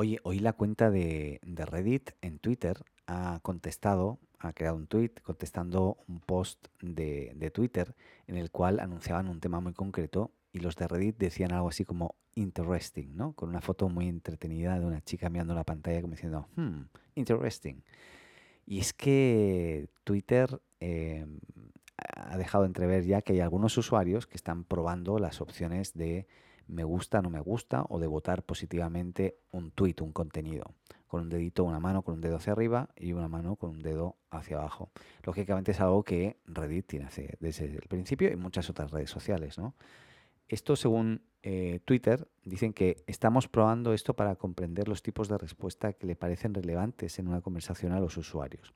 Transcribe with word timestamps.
Oye, 0.00 0.18
hoy 0.22 0.38
la 0.38 0.54
cuenta 0.54 0.90
de, 0.90 1.40
Reddit 1.42 2.12
en 2.22 2.38
Twitter 2.38 2.78
ha 3.06 3.38
contestado, 3.42 4.18
ha 4.38 4.54
creado 4.54 4.78
un 4.78 4.86
tweet 4.86 5.10
contestando 5.22 5.98
un 6.08 6.20
post 6.20 6.68
de, 6.80 7.34
de 7.36 7.50
Twitter 7.50 7.94
en 8.26 8.38
el 8.38 8.50
cual 8.50 8.80
anunciaban 8.80 9.28
un 9.28 9.40
tema 9.40 9.60
muy 9.60 9.74
concreto 9.74 10.30
y 10.54 10.60
los 10.60 10.74
de 10.76 10.88
Reddit 10.88 11.18
decían 11.18 11.52
algo 11.52 11.68
así 11.68 11.84
como 11.84 12.14
interesting, 12.34 13.14
¿no? 13.14 13.34
Con 13.34 13.50
una 13.50 13.60
foto 13.60 13.90
muy 13.90 14.08
entretenida 14.08 14.80
de 14.80 14.86
una 14.86 15.02
chica 15.02 15.28
mirando 15.28 15.52
la 15.52 15.64
pantalla 15.64 16.00
como 16.00 16.14
diciendo, 16.14 16.48
hmm, 16.56 16.80
interesting. 17.16 17.82
Y 18.64 18.78
es 18.78 18.94
que 18.94 19.90
Twitter 20.04 20.62
eh, 20.80 21.26
ha 21.98 22.38
dejado 22.38 22.64
entrever 22.64 23.04
ya 23.04 23.20
que 23.20 23.34
hay 23.34 23.40
algunos 23.40 23.76
usuarios 23.76 24.26
que 24.26 24.38
están 24.38 24.64
probando 24.64 25.18
las 25.18 25.42
opciones 25.42 25.92
de 25.92 26.26
me 26.70 26.84
gusta, 26.84 27.20
no 27.20 27.30
me 27.30 27.40
gusta 27.40 27.84
o 27.88 27.98
de 27.98 28.06
votar 28.06 28.42
positivamente 28.44 29.38
un 29.50 29.70
tweet, 29.72 29.96
un 30.00 30.12
contenido, 30.12 30.74
con 31.06 31.22
un 31.22 31.28
dedito, 31.28 31.64
una 31.64 31.80
mano 31.80 32.02
con 32.02 32.14
un 32.14 32.20
dedo 32.20 32.36
hacia 32.36 32.52
arriba 32.52 32.88
y 32.96 33.12
una 33.12 33.28
mano 33.28 33.56
con 33.56 33.70
un 33.70 33.80
dedo 33.80 34.16
hacia 34.30 34.58
abajo. 34.58 34.90
Lógicamente 35.24 35.72
es 35.72 35.80
algo 35.80 36.02
que 36.02 36.38
Reddit 36.46 36.86
tiene 36.86 37.08
desde 37.40 37.64
el 37.66 37.88
principio 37.88 38.30
y 38.30 38.36
muchas 38.36 38.70
otras 38.70 38.90
redes 38.90 39.10
sociales, 39.10 39.58
¿no? 39.58 39.74
Esto 40.48 40.74
según 40.74 41.22
eh, 41.42 41.80
Twitter, 41.84 42.28
dicen 42.44 42.72
que 42.72 43.02
estamos 43.06 43.48
probando 43.48 43.92
esto 43.92 44.14
para 44.14 44.34
comprender 44.36 44.88
los 44.88 45.02
tipos 45.02 45.28
de 45.28 45.38
respuesta 45.38 45.92
que 45.92 46.06
le 46.06 46.16
parecen 46.16 46.54
relevantes 46.54 47.18
en 47.18 47.28
una 47.28 47.40
conversación 47.40 47.92
a 47.92 48.00
los 48.00 48.16
usuarios. 48.16 48.74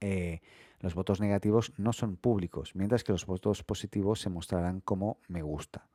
Eh, 0.00 0.40
los 0.80 0.94
votos 0.94 1.20
negativos 1.20 1.72
no 1.76 1.92
son 1.92 2.16
públicos, 2.16 2.74
mientras 2.74 3.02
que 3.02 3.12
los 3.12 3.26
votos 3.26 3.64
positivos 3.64 4.20
se 4.20 4.30
mostrarán 4.30 4.80
como 4.80 5.18
me 5.26 5.42
gusta. 5.42 5.88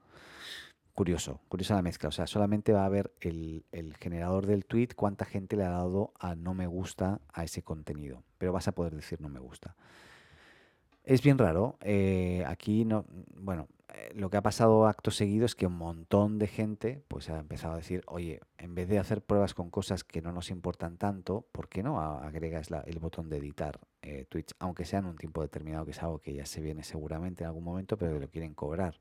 Curioso, 0.93 1.41
curiosa 1.49 1.75
la 1.75 1.81
mezcla. 1.81 2.09
O 2.09 2.11
sea, 2.11 2.27
solamente 2.27 2.71
va 2.71 2.85
a 2.85 2.89
ver 2.89 3.11
el, 3.19 3.65
el, 3.71 3.95
generador 3.97 4.45
del 4.45 4.65
tweet 4.65 4.89
cuánta 4.95 5.25
gente 5.25 5.55
le 5.55 5.63
ha 5.63 5.69
dado 5.69 6.13
a 6.19 6.35
no 6.35 6.53
me 6.53 6.67
gusta 6.67 7.19
a 7.33 7.43
ese 7.43 7.63
contenido. 7.63 8.23
Pero 8.37 8.53
vas 8.53 8.67
a 8.67 8.73
poder 8.73 8.95
decir 8.95 9.19
no 9.19 9.29
me 9.29 9.39
gusta. 9.39 9.75
Es 11.03 11.21
bien 11.21 11.37
raro. 11.37 11.77
Eh, 11.81 12.43
aquí 12.47 12.85
no, 12.85 13.05
bueno, 13.35 13.67
eh, 13.93 14.11
lo 14.15 14.29
que 14.29 14.37
ha 14.37 14.41
pasado 14.41 14.87
acto 14.87 15.11
seguido 15.11 15.45
es 15.45 15.55
que 15.55 15.67
un 15.67 15.77
montón 15.77 16.39
de 16.39 16.47
gente 16.47 17.03
pues 17.07 17.29
ha 17.29 17.39
empezado 17.39 17.73
a 17.73 17.77
decir, 17.77 18.03
oye, 18.07 18.39
en 18.57 18.73
vez 18.73 18.87
de 18.87 18.99
hacer 18.99 19.21
pruebas 19.21 19.53
con 19.53 19.69
cosas 19.69 20.03
que 20.03 20.21
no 20.21 20.31
nos 20.31 20.49
importan 20.49 20.97
tanto, 20.97 21.45
¿por 21.51 21.67
qué 21.67 21.83
no 21.83 21.99
agregas 21.99 22.71
la, 22.71 22.81
el 22.81 22.99
botón 22.99 23.29
de 23.29 23.37
editar 23.37 23.79
eh? 24.01 24.25
Aunque 24.59 24.85
sea 24.85 24.99
en 24.99 25.05
un 25.05 25.17
tiempo 25.17 25.41
determinado, 25.41 25.85
que 25.85 25.91
es 25.91 26.01
algo 26.01 26.19
que 26.19 26.33
ya 26.33 26.45
se 26.45 26.61
viene 26.61 26.83
seguramente 26.83 27.43
en 27.43 27.47
algún 27.47 27.63
momento, 27.63 27.97
pero 27.97 28.13
que 28.13 28.19
lo 28.19 28.29
quieren 28.29 28.53
cobrar. 28.53 28.99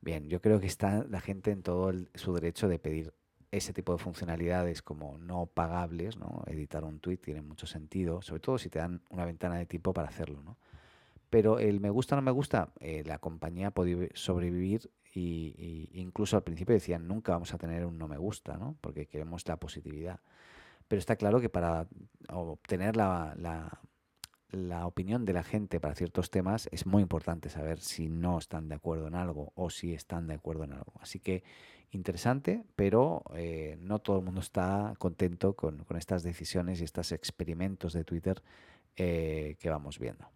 Bien, 0.00 0.28
yo 0.28 0.40
creo 0.40 0.60
que 0.60 0.66
está 0.66 1.04
la 1.08 1.20
gente 1.20 1.50
en 1.50 1.62
todo 1.62 1.90
el, 1.90 2.08
su 2.14 2.32
derecho 2.34 2.68
de 2.68 2.78
pedir 2.78 3.12
ese 3.50 3.72
tipo 3.72 3.92
de 3.92 3.98
funcionalidades 3.98 4.82
como 4.82 5.18
no 5.18 5.46
pagables, 5.46 6.16
¿no? 6.16 6.42
Editar 6.46 6.84
un 6.84 7.00
tweet 7.00 7.16
tiene 7.18 7.40
mucho 7.42 7.66
sentido, 7.66 8.22
sobre 8.22 8.40
todo 8.40 8.58
si 8.58 8.68
te 8.68 8.78
dan 8.78 9.02
una 9.10 9.24
ventana 9.24 9.56
de 9.56 9.66
tiempo 9.66 9.92
para 9.92 10.08
hacerlo, 10.08 10.42
¿no? 10.42 10.56
Pero 11.30 11.58
el 11.58 11.80
me 11.80 11.90
gusta 11.90 12.14
o 12.14 12.16
no 12.16 12.22
me 12.22 12.30
gusta, 12.30 12.72
eh, 12.80 13.02
la 13.04 13.18
compañía 13.18 13.70
puede 13.70 14.10
sobrevivir 14.14 14.90
y, 15.14 15.88
incluso 15.92 16.36
al 16.36 16.42
principio 16.42 16.74
decían 16.74 17.08
nunca 17.08 17.32
vamos 17.32 17.52
a 17.52 17.58
tener 17.58 17.84
un 17.84 17.98
no 17.98 18.08
me 18.08 18.18
gusta, 18.18 18.56
¿no? 18.56 18.76
Porque 18.80 19.06
queremos 19.06 19.46
la 19.48 19.56
positividad. 19.56 20.20
Pero 20.86 21.00
está 21.00 21.16
claro 21.16 21.40
que 21.40 21.50
para 21.50 21.86
obtener 22.30 22.96
la, 22.96 23.34
la, 23.36 23.80
la 24.50 24.86
opinión 24.86 25.24
de 25.24 25.32
la 25.32 25.42
gente 25.42 25.80
para 25.80 25.94
ciertos 25.94 26.30
temas 26.30 26.68
es 26.72 26.86
muy 26.86 27.02
importante 27.02 27.50
saber 27.50 27.80
si 27.80 28.08
no 28.08 28.38
están 28.38 28.68
de 28.68 28.76
acuerdo 28.76 29.06
en 29.06 29.14
algo 29.14 29.52
o 29.54 29.70
si 29.70 29.94
están 29.94 30.26
de 30.26 30.34
acuerdo 30.34 30.64
en 30.64 30.72
algo. 30.72 30.92
Así 31.00 31.20
que 31.20 31.42
interesante, 31.90 32.64
pero 32.76 33.22
eh, 33.34 33.76
no 33.80 33.98
todo 33.98 34.18
el 34.18 34.24
mundo 34.24 34.40
está 34.40 34.94
contento 34.98 35.54
con, 35.54 35.84
estas 35.96 36.22
decisiones 36.22 36.80
y 36.80 36.84
estos 36.84 37.12
experimentos 37.12 37.92
de 37.92 38.04
Twitter 38.04 38.42
eh, 38.96 39.56
que 39.58 39.70
vamos 39.70 39.98
viendo. 39.98 40.28